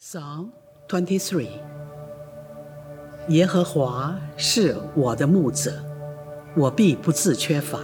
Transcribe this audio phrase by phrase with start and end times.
[0.00, 0.50] Psalm
[0.88, 1.48] twenty three。
[3.30, 5.72] 耶和华是我的牧者，
[6.56, 7.80] 我必不致缺乏。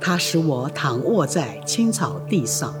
[0.00, 2.74] 他使我躺卧在青草地上，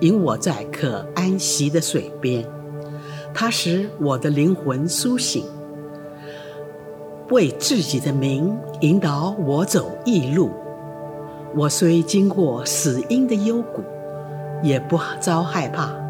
[0.00, 2.46] 引我在可安息的水边。
[3.32, 5.46] 他使我的灵魂苏醒，
[7.30, 10.50] 为自己的名引导我走义路。
[11.56, 13.82] 我虽经过死荫的幽谷，
[14.62, 16.03] 也不遭害怕。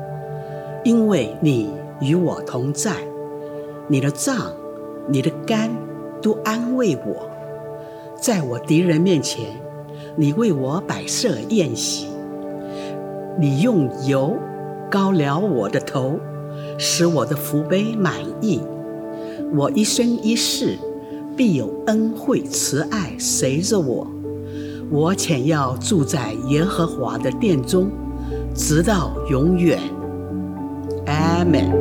[0.84, 2.92] 因为你与我同在，
[3.88, 4.52] 你的杖、
[5.08, 5.70] 你的肝
[6.20, 7.26] 都安慰我。
[8.20, 9.46] 在我敌人面前，
[10.14, 12.08] 你为我摆设宴席。
[13.38, 14.36] 你用油
[14.90, 16.20] 膏了我的头，
[16.78, 18.60] 使我的福杯满溢。
[19.54, 20.76] 我一生一世
[21.34, 24.06] 必有恩惠慈爱随着我。
[24.90, 27.90] 我且要住在耶和华的殿中，
[28.54, 29.80] 直到永远。
[31.44, 31.72] Amen.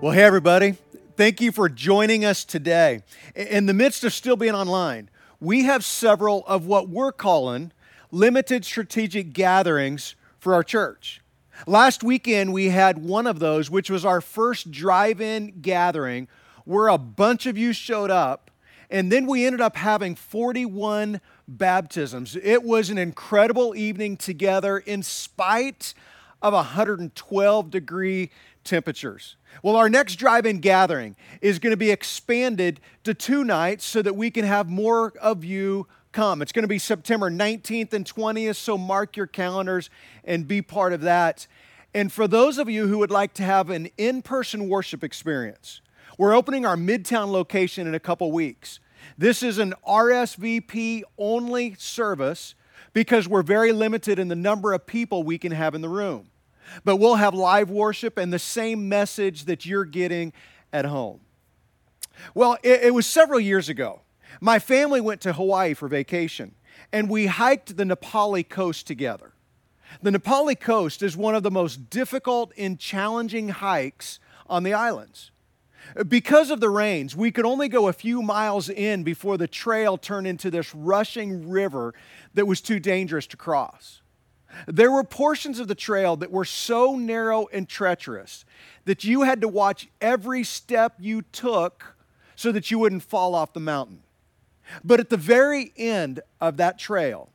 [0.00, 0.74] Well, hey, everybody.
[1.16, 3.04] Thank you for joining us today.
[3.36, 7.70] In the midst of still being online, we have several of what we're calling
[8.10, 11.20] limited strategic gatherings for our church.
[11.64, 16.26] Last weekend, we had one of those, which was our first drive in gathering,
[16.64, 18.50] where a bunch of you showed up
[18.90, 22.36] and then we ended up having 41 baptisms.
[22.42, 25.94] It was an incredible evening together in spite
[26.42, 28.30] of 112 degree
[28.64, 29.36] temperatures.
[29.62, 34.02] Well, our next drive in gathering is going to be expanded to two nights so
[34.02, 36.42] that we can have more of you come.
[36.42, 39.90] It's going to be September 19th and 20th, so mark your calendars
[40.24, 41.46] and be part of that.
[41.94, 45.80] And for those of you who would like to have an in person worship experience,
[46.20, 48.78] we're opening our Midtown location in a couple weeks.
[49.16, 52.54] This is an RSVP only service
[52.92, 56.28] because we're very limited in the number of people we can have in the room.
[56.84, 60.34] But we'll have live worship and the same message that you're getting
[60.74, 61.20] at home.
[62.34, 64.02] Well, it, it was several years ago.
[64.42, 66.54] My family went to Hawaii for vacation
[66.92, 69.32] and we hiked the Napali coast together.
[70.02, 75.30] The Napali coast is one of the most difficult and challenging hikes on the islands.
[76.06, 79.98] Because of the rains, we could only go a few miles in before the trail
[79.98, 81.94] turned into this rushing river
[82.34, 84.00] that was too dangerous to cross.
[84.66, 88.44] There were portions of the trail that were so narrow and treacherous
[88.84, 91.96] that you had to watch every step you took
[92.36, 94.02] so that you wouldn't fall off the mountain.
[94.84, 97.30] But at the very end of that trail,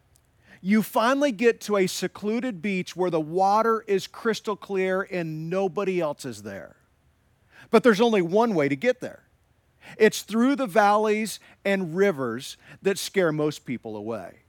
[0.61, 5.99] you finally get to a secluded beach where the water is crystal clear and nobody
[5.99, 6.75] else is there.
[7.71, 9.23] But there's only one way to get there
[9.97, 14.39] it's through the valleys and rivers that scare most people away.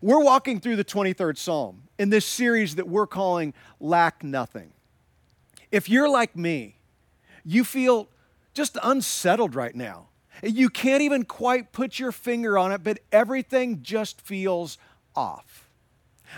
[0.00, 4.72] We're walking through the 23rd Psalm in this series that we're calling Lack Nothing.
[5.70, 6.76] If you're like me,
[7.44, 8.08] you feel
[8.54, 10.08] just unsettled right now.
[10.42, 14.78] You can't even quite put your finger on it, but everything just feels
[15.14, 15.68] off.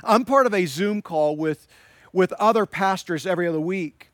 [0.02, 1.66] I'm part of a Zoom call with,
[2.12, 4.05] with other pastors every other week.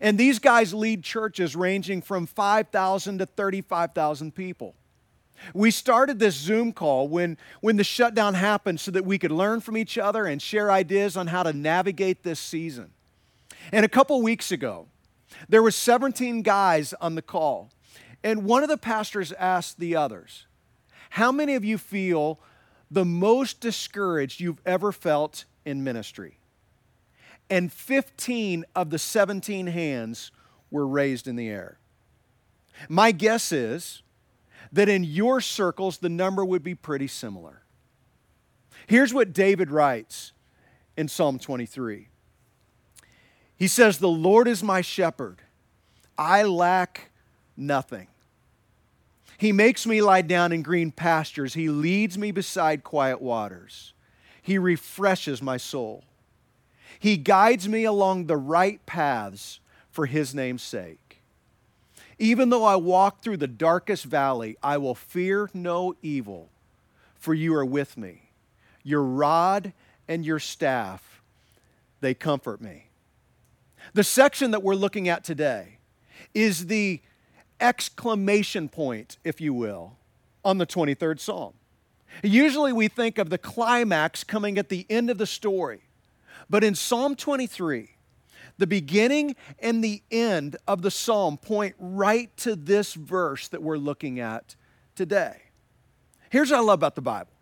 [0.00, 4.74] And these guys lead churches ranging from 5,000 to 35,000 people.
[5.54, 9.60] We started this Zoom call when, when the shutdown happened so that we could learn
[9.60, 12.90] from each other and share ideas on how to navigate this season.
[13.72, 14.86] And a couple weeks ago,
[15.48, 17.70] there were 17 guys on the call.
[18.22, 20.46] And one of the pastors asked the others,
[21.10, 22.40] How many of you feel
[22.90, 26.39] the most discouraged you've ever felt in ministry?
[27.50, 30.30] And 15 of the 17 hands
[30.70, 31.78] were raised in the air.
[32.88, 34.02] My guess is
[34.72, 37.62] that in your circles, the number would be pretty similar.
[38.86, 40.32] Here's what David writes
[40.96, 42.08] in Psalm 23
[43.56, 45.42] He says, The Lord is my shepherd,
[46.16, 47.10] I lack
[47.56, 48.06] nothing.
[49.36, 51.54] He makes me lie down in green pastures.
[51.54, 53.94] He leads me beside quiet waters.
[54.42, 56.04] He refreshes my soul.
[57.00, 59.58] He guides me along the right paths
[59.90, 61.22] for His name's sake.
[62.18, 66.50] Even though I walk through the darkest valley, I will fear no evil,
[67.14, 68.30] for you are with me.
[68.84, 69.72] Your rod
[70.06, 71.22] and your staff,
[72.02, 72.88] they comfort me.
[73.94, 75.78] The section that we're looking at today
[76.34, 77.00] is the
[77.60, 79.96] exclamation point, if you will,
[80.44, 81.54] on the 23rd Psalm.
[82.22, 85.80] Usually we think of the climax coming at the end of the story.
[86.50, 87.90] But in Psalm 23,
[88.58, 93.78] the beginning and the end of the psalm point right to this verse that we're
[93.78, 94.56] looking at
[94.96, 95.42] today.
[96.28, 97.32] Here's what I love about the Bible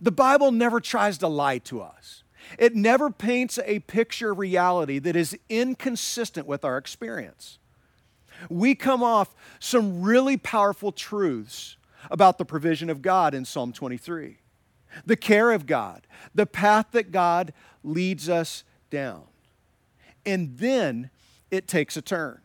[0.00, 2.22] The Bible never tries to lie to us.
[2.58, 7.58] It never paints a picture of reality that is inconsistent with our experience.
[8.48, 11.76] We come off some really powerful truths
[12.10, 14.38] about the provision of God in Psalm 23,
[15.06, 17.52] the care of God, the path that God
[17.82, 19.22] leads us down.
[20.26, 21.10] And then
[21.50, 22.40] it takes a turn.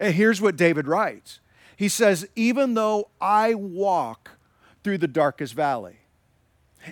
[0.00, 1.40] And here's what David writes
[1.76, 4.32] He says, Even though I walk
[4.82, 5.98] through the darkest valley,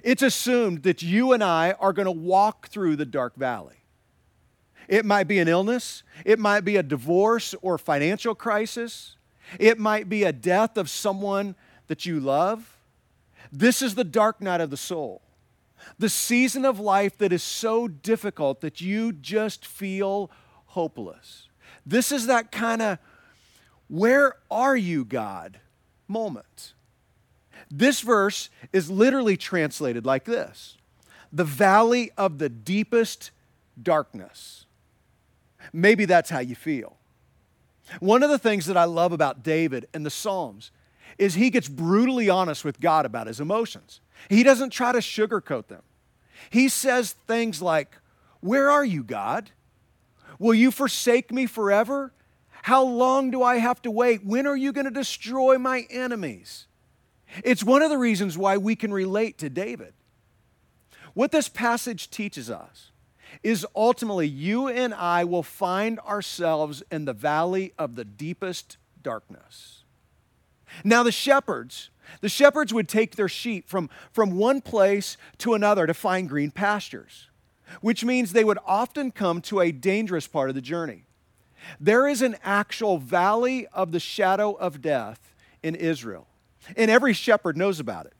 [0.02, 3.76] it's assumed that you and I are going to walk through the dark valley.
[4.88, 9.16] It might be an illness, it might be a divorce or financial crisis,
[9.58, 11.54] it might be a death of someone
[11.88, 12.76] that you love.
[13.52, 15.22] This is the dark night of the soul.
[15.98, 20.30] The season of life that is so difficult that you just feel
[20.66, 21.48] hopeless.
[21.86, 22.98] This is that kind of,
[23.88, 25.60] where are you, God
[26.10, 26.74] moment.
[27.70, 30.76] This verse is literally translated like this
[31.32, 33.30] the valley of the deepest
[33.80, 34.66] darkness.
[35.72, 36.96] Maybe that's how you feel.
[38.00, 40.72] One of the things that I love about David and the Psalms
[41.20, 44.00] is he gets brutally honest with God about his emotions.
[44.30, 45.82] He doesn't try to sugarcoat them.
[46.48, 47.94] He says things like,
[48.40, 49.50] Where are you, God?
[50.38, 52.14] Will you forsake me forever?
[52.62, 54.24] How long do I have to wait?
[54.24, 56.66] When are you going to destroy my enemies?
[57.44, 59.92] It's one of the reasons why we can relate to David.
[61.12, 62.92] What this passage teaches us
[63.42, 69.79] is ultimately you and I will find ourselves in the valley of the deepest darkness.
[70.84, 71.90] Now, the shepherds,
[72.20, 76.50] the shepherds would take their sheep from, from one place to another to find green
[76.50, 77.28] pastures,
[77.80, 81.04] which means they would often come to a dangerous part of the journey.
[81.78, 86.26] There is an actual valley of the shadow of death in Israel.
[86.76, 88.14] And every shepherd knows about it.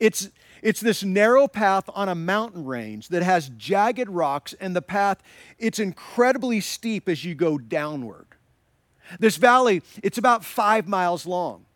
[0.00, 0.30] It's,
[0.62, 5.22] it's this narrow path on a mountain range that has jagged rocks, and the path,
[5.58, 8.26] it's incredibly steep as you go downward.
[9.18, 11.66] This valley, it's about five miles long.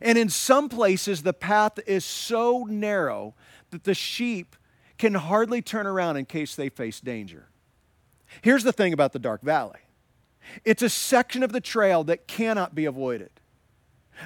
[0.00, 3.34] And in some places, the path is so narrow
[3.70, 4.56] that the sheep
[4.96, 7.48] can hardly turn around in case they face danger.
[8.40, 9.80] Here's the thing about the Dark Valley
[10.64, 13.30] it's a section of the trail that cannot be avoided.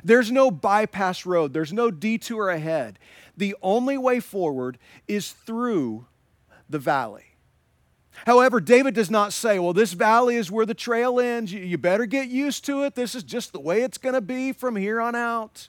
[0.03, 2.99] There's no bypass road, there's no detour ahead.
[3.37, 6.07] The only way forward is through
[6.69, 7.36] the valley.
[8.25, 11.53] However, David does not say, well, this valley is where the trail ends.
[11.53, 12.95] You better get used to it.
[12.95, 15.69] This is just the way it's going to be from here on out.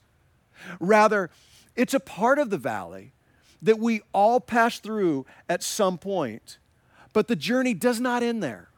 [0.80, 1.30] Rather,
[1.76, 3.14] it's a part of the valley
[3.62, 6.58] that we all pass through at some point,
[7.14, 8.70] but the journey does not end there.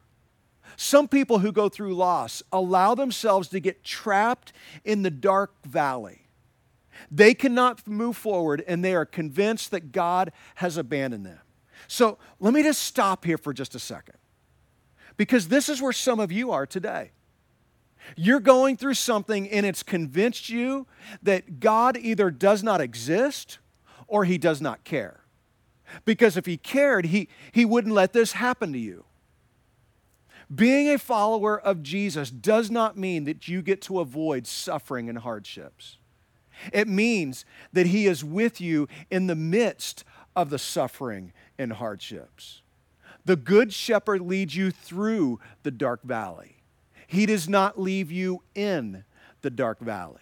[0.75, 4.53] Some people who go through loss allow themselves to get trapped
[4.85, 6.27] in the dark valley.
[7.11, 11.39] They cannot move forward and they are convinced that God has abandoned them.
[11.89, 14.15] So let me just stop here for just a second
[15.17, 17.11] because this is where some of you are today.
[18.15, 20.85] You're going through something and it's convinced you
[21.23, 23.57] that God either does not exist
[24.07, 25.21] or he does not care.
[26.05, 29.03] Because if he cared, he, he wouldn't let this happen to you.
[30.53, 35.17] Being a follower of Jesus does not mean that you get to avoid suffering and
[35.17, 35.97] hardships.
[36.73, 40.03] It means that He is with you in the midst
[40.41, 42.61] of the suffering and hardships.
[43.25, 46.57] The Good Shepherd leads you through the dark valley,
[47.07, 49.03] He does not leave you in
[49.41, 50.21] the dark valley.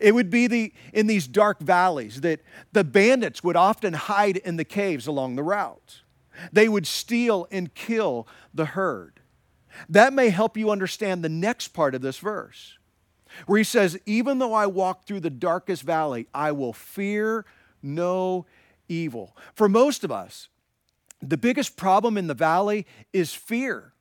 [0.00, 2.40] It would be the, in these dark valleys that
[2.72, 6.02] the bandits would often hide in the caves along the route.
[6.52, 9.20] They would steal and kill the herd.
[9.88, 12.78] That may help you understand the next part of this verse,
[13.46, 17.44] where he says, Even though I walk through the darkest valley, I will fear
[17.82, 18.46] no
[18.88, 19.36] evil.
[19.54, 20.48] For most of us,
[21.20, 23.92] the biggest problem in the valley is fear.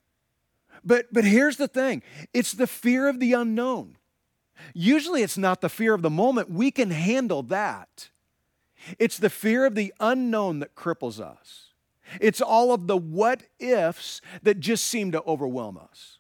[0.84, 2.03] But, but here's the thing
[2.34, 3.98] it's the fear of the unknown.
[4.74, 6.50] Usually, it's not the fear of the moment.
[6.50, 8.10] We can handle that.
[9.00, 11.72] It's the fear of the unknown that cripples us.
[12.22, 16.20] It's all of the what ifs that just seem to overwhelm us.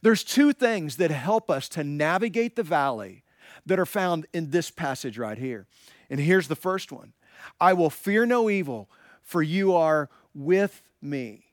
[0.00, 3.24] There's two things that help us to navigate the valley
[3.66, 5.66] that are found in this passage right here.
[6.08, 7.12] And here's the first one
[7.60, 8.90] I will fear no evil,
[9.22, 11.46] for you are with me.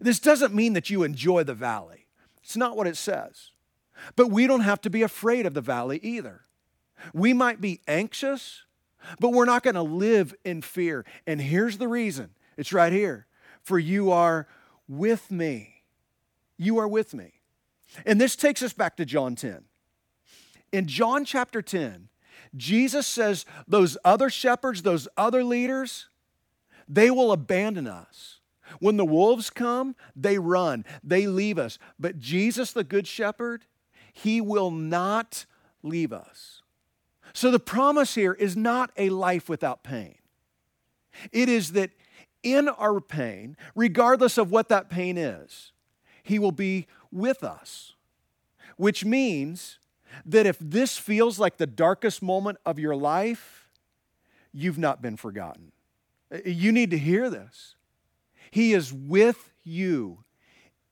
[0.00, 2.06] This doesn't mean that you enjoy the valley,
[2.42, 3.50] it's not what it says.
[4.14, 6.42] But we don't have to be afraid of the valley either.
[7.12, 8.62] We might be anxious,
[9.18, 11.04] but we're not going to live in fear.
[11.26, 13.26] And here's the reason it's right here.
[13.62, 14.46] For you are
[14.86, 15.82] with me.
[16.56, 17.34] You are with me.
[18.06, 19.64] And this takes us back to John 10.
[20.72, 22.08] In John chapter 10,
[22.56, 26.08] Jesus says those other shepherds, those other leaders,
[26.88, 28.40] they will abandon us.
[28.80, 31.78] When the wolves come, they run, they leave us.
[31.98, 33.64] But Jesus, the Good Shepherd,
[34.12, 35.46] he will not
[35.82, 36.62] leave us.
[37.32, 40.16] So the promise here is not a life without pain.
[41.32, 41.90] It is that
[42.42, 45.72] in our pain, regardless of what that pain is,
[46.22, 47.94] he will be with us,
[48.76, 49.78] which means
[50.26, 53.68] that if this feels like the darkest moment of your life,
[54.52, 55.72] you've not been forgotten.
[56.32, 57.74] Uh, you need to hear this.
[58.50, 60.24] He is with you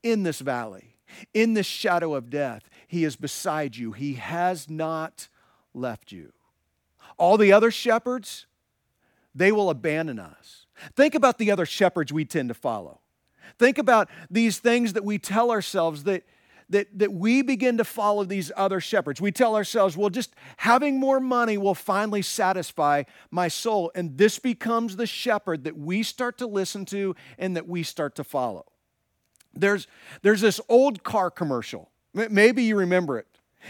[0.03, 0.97] in this valley,
[1.33, 2.69] in this shadow of death.
[2.87, 3.93] He is beside you.
[3.93, 5.29] He has not
[5.75, 6.33] left you.
[7.19, 8.47] All the other shepherds,
[9.35, 10.67] they will abandon us.
[10.95, 13.01] Think about the other shepherds we tend to follow.
[13.59, 16.25] Think about these things that we tell ourselves that,
[16.71, 19.21] that, that we begin to follow these other shepherds.
[19.21, 23.93] We tell ourselves, well, just having more money will finally satisfy my soul.
[23.95, 28.17] And this becomes the shepherd that we start to listen to and that we start
[28.17, 28.67] to follow.
[29.55, 29.87] There's,
[30.23, 31.91] there's this old car commercial.
[32.13, 33.27] Maybe you remember it.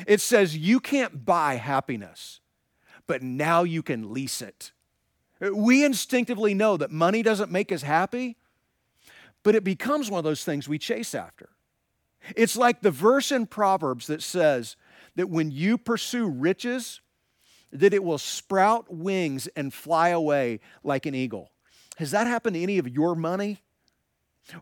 [0.07, 2.41] It says, You can't buy happiness,
[3.07, 4.73] but now you can lease it.
[5.41, 8.37] We instinctively know that money doesn't make us happy,
[9.43, 11.51] but it becomes one of those things we chase after.
[12.35, 14.77] It's like the verse in Proverbs that says
[15.15, 17.01] that when you pursue riches,
[17.73, 21.51] that it will sprout wings and fly away like an eagle.
[21.99, 23.63] Has that happened to any of your money?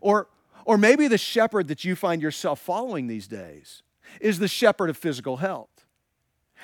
[0.01, 0.27] Or,
[0.65, 3.83] or maybe the shepherd that you find yourself following these days
[4.21, 5.69] is the shepherd of physical health.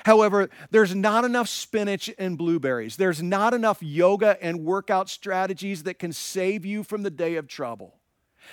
[0.05, 2.95] However, there's not enough spinach and blueberries.
[2.95, 7.47] There's not enough yoga and workout strategies that can save you from the day of
[7.47, 8.00] trouble.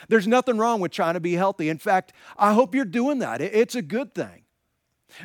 [0.08, 1.68] There's nothing wrong with trying to be healthy.
[1.68, 3.40] In fact, I hope you're doing that.
[3.40, 4.42] It's a good thing.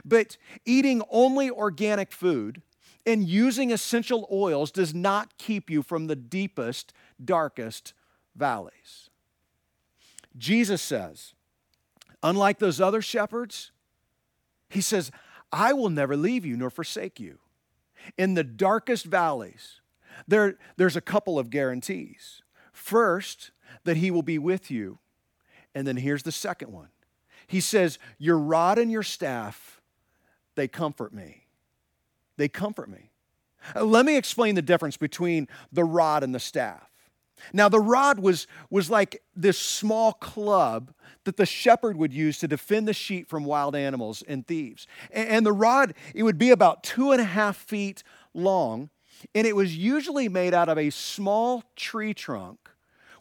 [0.05, 2.61] But eating only organic food
[3.05, 7.93] and using essential oils does not keep you from the deepest, darkest
[8.35, 9.09] valleys.
[10.37, 11.33] Jesus says,
[12.23, 13.71] unlike those other shepherds,
[14.69, 15.11] he says,
[15.51, 17.39] I will never leave you nor forsake you.
[18.17, 19.81] In the darkest valleys,
[20.27, 22.41] there, there's a couple of guarantees.
[22.71, 23.51] First,
[23.83, 24.99] that he will be with you.
[25.75, 26.89] And then here's the second one
[27.47, 29.81] He says, Your rod and your staff,
[30.55, 31.45] they comfort me.
[32.37, 33.11] They comfort me.
[33.75, 36.89] Uh, let me explain the difference between the rod and the staff.
[37.51, 40.93] Now, the rod was, was like this small club
[41.25, 44.87] that the shepherd would use to defend the sheep from wild animals and thieves.
[45.11, 48.03] And, and the rod, it would be about two and a half feet
[48.33, 48.89] long,
[49.33, 52.69] and it was usually made out of a small tree trunk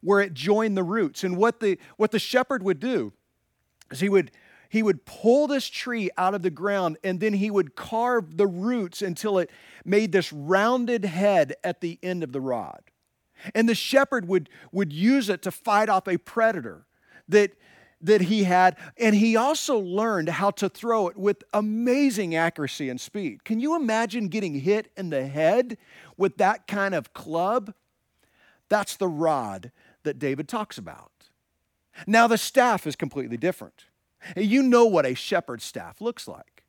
[0.02, 1.24] where it joined the roots.
[1.24, 3.12] And what the, what the shepherd would do
[3.90, 4.30] is he would,
[4.68, 8.46] he would pull this tree out of the ground and then he would carve the
[8.46, 9.50] roots until it
[9.84, 12.82] made this rounded head at the end of the rod.
[13.54, 16.86] And the shepherd would, would use it to fight off a predator
[17.28, 17.52] that,
[18.00, 18.76] that he had.
[18.96, 23.44] And he also learned how to throw it with amazing accuracy and speed.
[23.44, 25.76] Can you imagine getting hit in the head
[26.16, 27.74] with that kind of club?
[28.68, 29.70] That's the rod
[30.04, 31.10] that David talks about.
[32.06, 33.86] Now, the staff is completely different.
[34.36, 36.64] You know what a shepherd's staff looks like.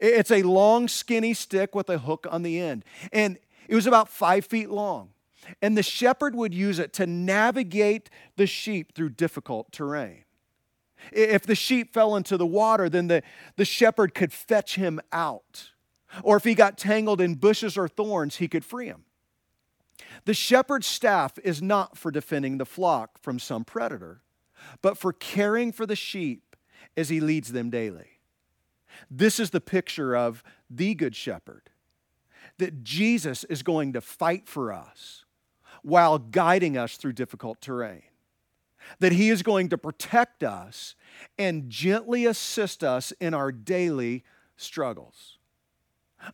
[0.00, 2.84] It's a long, skinny stick with a hook on the end.
[3.12, 5.10] And it was about five feet long.
[5.62, 10.24] And the shepherd would use it to navigate the sheep through difficult terrain.
[11.12, 13.22] If the sheep fell into the water, then the,
[13.56, 15.70] the shepherd could fetch him out.
[16.22, 19.04] Or if he got tangled in bushes or thorns, he could free him.
[20.24, 24.22] The shepherd's staff is not for defending the flock from some predator,
[24.82, 26.56] but for caring for the sheep
[26.96, 28.20] as he leads them daily.
[29.10, 31.70] This is the picture of the Good Shepherd
[32.58, 35.24] that Jesus is going to fight for us
[35.82, 38.02] while guiding us through difficult terrain.
[39.00, 40.94] That he is going to protect us
[41.38, 44.24] and gently assist us in our daily
[44.56, 45.38] struggles.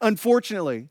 [0.01, 0.89] Unfortunately,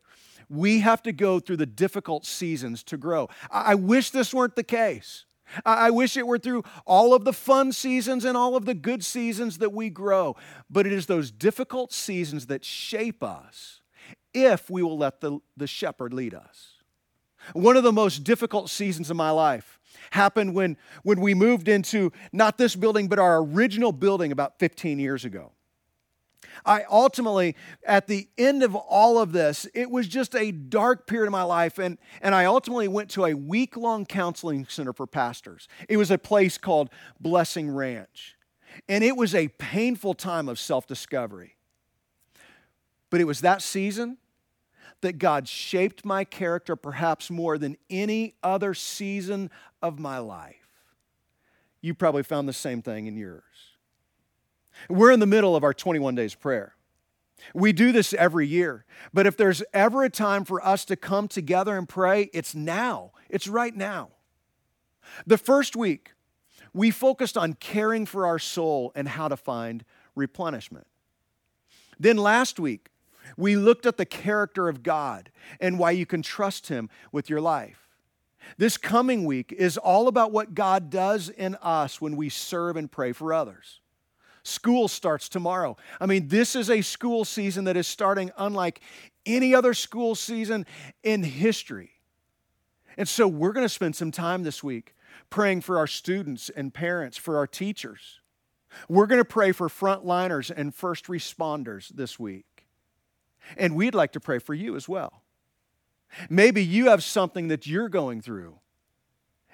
[0.54, 3.28] we have to go through the difficult seasons to grow.
[3.50, 5.26] I wish this weren't the case.
[5.66, 9.04] I wish it were through all of the fun seasons and all of the good
[9.04, 10.36] seasons that we grow.
[10.70, 13.82] But it is those difficult seasons that shape us
[14.34, 16.76] if we will let the, the shepherd lead us.
[17.52, 19.80] One of the most difficult seasons of my life
[20.12, 24.98] happened when, when we moved into not this building, but our original building about 15
[24.98, 25.52] years ago.
[26.66, 27.56] I ultimately,
[27.86, 31.44] at the end of all of this, it was just a dark period of my
[31.44, 31.80] life.
[31.80, 35.68] And, and I ultimately went to a week long counseling center for pastors.
[35.90, 38.36] It was a place called Blessing Ranch.
[38.88, 41.56] And it was a painful time of self discovery.
[43.10, 44.18] But it was that season
[45.02, 50.56] that God shaped my character perhaps more than any other season of my life.
[51.82, 53.44] You probably found the same thing in yours.
[54.90, 56.76] We're in the middle of our 21 days prayer.
[57.54, 61.28] We do this every year, but if there's ever a time for us to come
[61.28, 63.12] together and pray, it's now.
[63.30, 64.10] It's right now.
[65.28, 66.14] The first week,
[66.74, 69.84] we focused on caring for our soul and how to find
[70.16, 70.88] replenishment.
[72.00, 72.90] Then last week,
[73.38, 77.42] we looked at the character of God and why you can trust Him with your
[77.42, 77.90] life.
[78.58, 82.92] This coming week is all about what God does in us when we serve and
[82.92, 83.80] pray for others.
[84.44, 85.78] School starts tomorrow.
[86.02, 88.82] I mean, this is a school season that is starting unlike
[89.26, 90.66] any other school season
[91.02, 91.92] in history.
[92.98, 94.96] And so we're going to spend some time this week
[95.30, 98.20] praying for our students and parents, for our teachers.
[98.90, 102.68] We're going to pray for frontliners and first responders this week.
[103.58, 105.24] And we'd like to pray for you as well.
[106.30, 108.60] Maybe you have something that you're going through,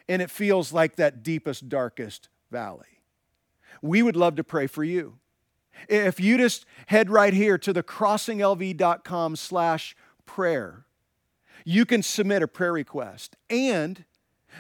[0.08, 2.99] and it feels like that deepest, darkest valley.
[3.82, 5.20] We would love to pray for you.
[5.88, 9.96] If you just head right here to the crossinglv.com slash
[10.26, 10.86] prayer,
[11.66, 14.04] you can submit a prayer request and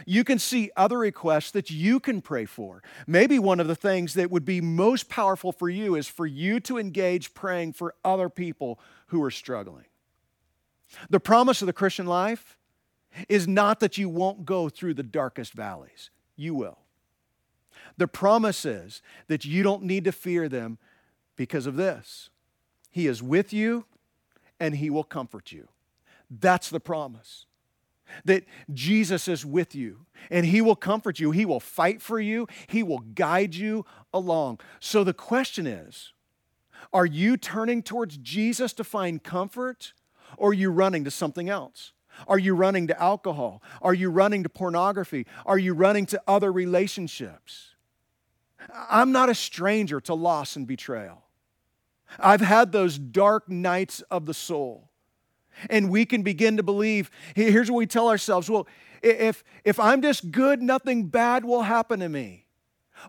[0.05, 2.81] you can see other requests that you can pray for.
[3.07, 6.59] Maybe one of the things that would be most powerful for you is for you
[6.61, 9.85] to engage praying for other people who are struggling.
[11.09, 12.57] The promise of the Christian life
[13.27, 16.79] is not that you won't go through the darkest valleys, you will.
[17.97, 20.77] The promise is that you don't need to fear them
[21.35, 22.29] because of this.
[22.91, 23.85] He is with you
[24.59, 25.67] and He will comfort you.
[26.29, 27.45] That's the promise
[28.25, 31.31] that Jesus is with you and He will comfort you.
[31.31, 32.47] He will fight for you.
[32.67, 34.59] He will guide you along.
[34.79, 36.13] So the question is
[36.93, 39.93] are you turning towards Jesus to find comfort
[40.37, 41.93] or are you running to something else?
[42.27, 43.61] Are you running to alcohol?
[43.81, 45.25] Are you running to pornography?
[45.45, 47.75] Are you running to other relationships?
[48.89, 51.23] I'm not a stranger to loss and betrayal.
[52.19, 54.89] I've had those dark nights of the soul
[55.69, 58.67] and we can begin to believe here's what we tell ourselves well
[59.01, 62.45] if if i'm just good nothing bad will happen to me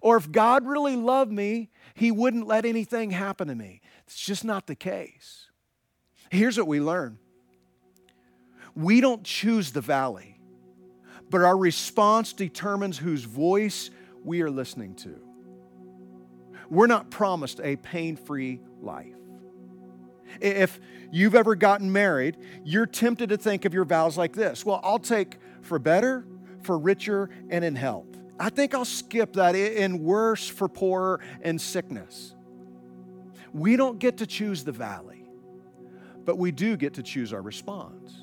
[0.03, 4.45] or if god really loved me he wouldn't let anything happen to me it's just
[4.45, 5.49] not the case
[6.31, 7.19] here's what we learn
[8.81, 10.39] we don't choose the valley
[11.31, 13.91] but our response determines whose voice
[14.25, 15.17] we are listening to
[16.69, 19.15] we're not promised a pain-free life
[20.41, 24.81] if you've ever gotten married, you're tempted to think of your vows like this Well,
[24.83, 26.27] I'll take for better,
[26.63, 28.07] for richer, and in health.
[28.39, 32.35] I think I'll skip that in worse, for poorer, and sickness.
[33.53, 35.25] We don't get to choose the valley,
[36.25, 38.20] but we do get to choose our response.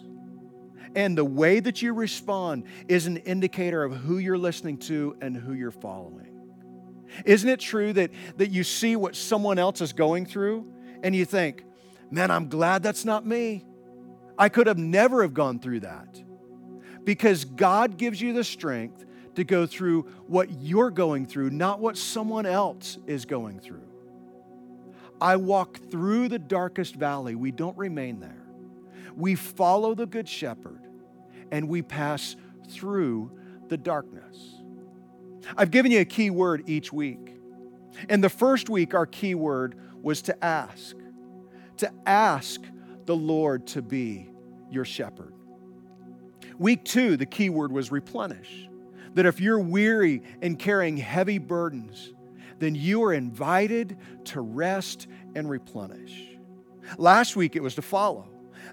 [0.97, 5.37] And the way that you respond is an indicator of who you're listening to and
[5.37, 6.25] who you're following.
[7.23, 10.65] Isn't it true that, that you see what someone else is going through
[11.03, 11.63] and you think,
[12.09, 13.65] Man, I'm glad that's not me.
[14.39, 16.23] I could have never have gone through that.
[17.03, 19.05] Because God gives you the strength
[19.35, 23.83] to go through what you're going through, not what someone else is going through.
[25.19, 27.35] I walk through the darkest valley.
[27.35, 28.47] We don't remain there.
[29.15, 30.86] We follow the Good Shepherd
[31.51, 32.35] and we pass
[32.69, 33.31] through
[33.67, 34.55] the darkness.
[35.55, 37.35] I've given you a key word each week.
[38.09, 40.95] And the first week, our key word was to ask
[41.77, 42.61] to ask
[43.05, 44.29] the Lord to be
[44.69, 45.33] your shepherd.
[46.57, 48.67] Week two, the key word was replenish.
[49.13, 52.13] That if you're weary and carrying heavy burdens,
[52.59, 56.35] then you are invited to rest and replenish.
[56.97, 58.27] Last week, it was to follow.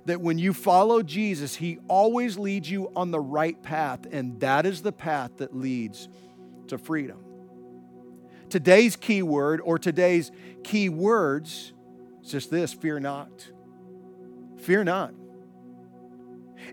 [0.06, 4.66] That when you follow Jesus, He always leads you on the right path, and that
[4.66, 6.08] is the path that leads
[6.68, 7.18] to freedom.
[8.48, 10.30] Today's key word, or today's
[10.62, 11.72] key words,
[12.22, 13.50] is just this fear not.
[14.58, 15.14] Fear not.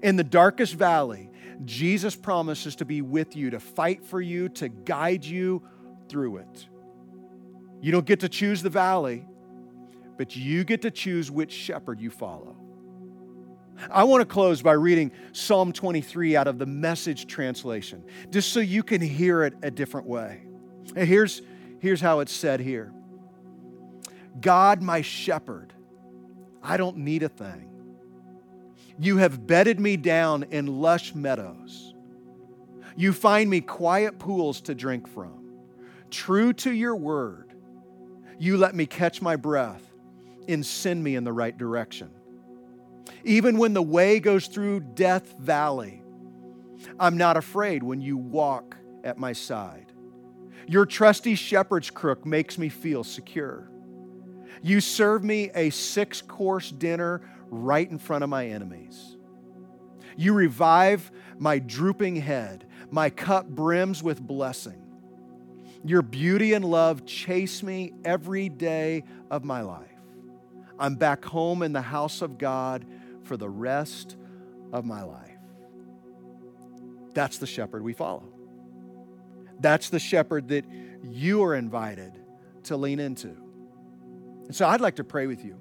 [0.04, 1.30] In the darkest valley,
[1.66, 5.64] Jesus promises to be with you, to fight for you, to guide you
[6.10, 6.68] through it.
[7.82, 9.26] You don't get to choose the valley,
[10.18, 12.56] but you get to choose which shepherd you follow.
[13.90, 18.60] I want to close by reading Psalm 23 out of the message translation, just so
[18.60, 20.42] you can hear it a different way.
[20.96, 21.42] here's,
[21.80, 22.94] here's how it's said here
[24.40, 25.74] God, my shepherd,
[26.64, 27.70] I don't need a thing.
[29.00, 31.96] You have bedded me down in lush meadows.
[32.96, 35.42] You find me quiet pools to drink from.
[36.12, 37.54] True to your word,
[38.38, 39.82] you let me catch my breath
[40.48, 42.12] and send me in the right direction.
[43.24, 46.02] Even when the way goes through Death Valley,
[47.00, 49.92] I'm not afraid when you walk at my side.
[50.68, 53.70] Your trusty shepherd's crook makes me feel secure.
[54.62, 59.18] You serve me a six course dinner right in front of my enemies.
[60.16, 62.66] You revive my drooping head.
[62.92, 64.82] My cup brims with blessing.
[65.84, 69.88] Your beauty and love chase me every day of my life.
[70.78, 72.86] I'm back home in the house of God
[73.32, 74.18] for the rest
[74.74, 75.40] of my life.
[77.14, 78.28] That's the shepherd we follow.
[79.62, 80.66] That's the shepherd that
[81.02, 82.12] you are invited
[82.64, 83.30] to lean into.
[84.48, 85.56] And so I'd like to pray with you.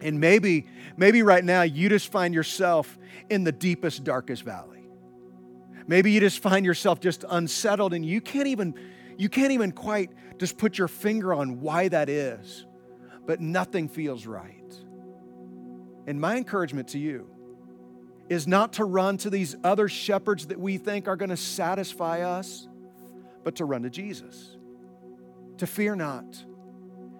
[0.00, 2.98] And maybe, maybe right now you just find yourself
[3.28, 4.88] in the deepest, darkest valley.
[5.86, 8.74] Maybe you just find yourself just unsettled and you can't even
[9.18, 12.64] you can't even quite just put your finger on why that is.
[13.26, 14.54] But nothing feels right.
[16.08, 17.28] And my encouragement to you
[18.30, 22.22] is not to run to these other shepherds that we think are going to satisfy
[22.22, 22.66] us,
[23.44, 24.56] but to run to Jesus.
[25.58, 26.24] To fear not.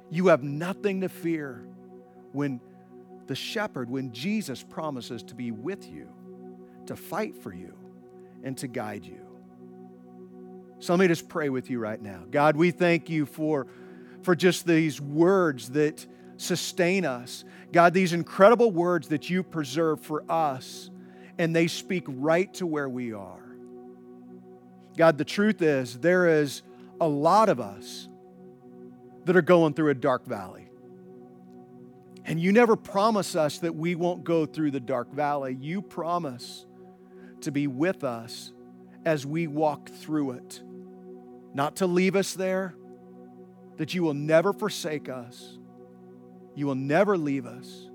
[0.09, 1.69] You have nothing to fear
[2.33, 2.63] when
[3.27, 6.09] the shepherd, when Jesus promises to be with you,
[6.87, 7.75] to fight for you,
[8.43, 9.21] and to guide you.
[10.79, 12.25] So let me just pray with you right now.
[12.31, 13.67] God, we thank you for,
[14.23, 16.07] for just these words that
[16.39, 17.45] sustain us.
[17.71, 20.89] God, these incredible words that you preserve for us,
[21.37, 23.45] and they speak right to where we are.
[24.97, 26.63] God, the truth is, there is
[27.01, 28.09] a lot of us
[29.27, 30.71] that are going through a dark valley.
[32.25, 35.57] And you never promise us that we won't go through the dark valley.
[35.61, 36.67] You promise
[37.43, 38.53] to be with us
[39.05, 40.63] as we walk through it.
[41.55, 42.75] Not to leave us there,
[43.77, 45.58] that you will never forsake us,
[46.59, 47.89] you will never leave us,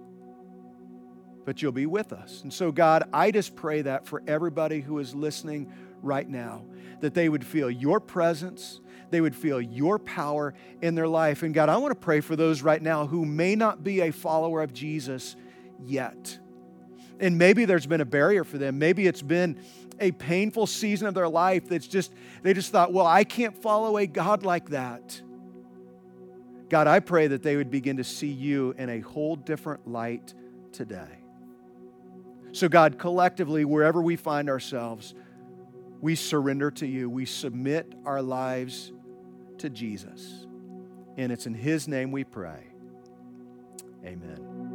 [1.45, 2.41] but you'll be with us.
[2.43, 5.71] And so, God, I just pray that for everybody who is listening
[6.01, 6.63] right now,
[7.01, 11.43] that they would feel your presence, they would feel your power in their life.
[11.43, 14.11] And God, I want to pray for those right now who may not be a
[14.11, 15.35] follower of Jesus
[15.85, 16.39] yet.
[17.19, 18.79] And maybe there's been a barrier for them.
[18.79, 19.59] Maybe it's been
[19.99, 23.97] a painful season of their life that's just, they just thought, well, I can't follow
[23.97, 25.21] a God like that.
[26.73, 30.33] God, I pray that they would begin to see you in a whole different light
[30.71, 31.19] today.
[32.51, 35.13] So, God, collectively, wherever we find ourselves,
[36.01, 37.11] we surrender to you.
[37.11, 38.91] We submit our lives
[39.59, 40.47] to Jesus.
[41.15, 42.65] And it's in His name we pray.
[44.03, 44.72] Amen.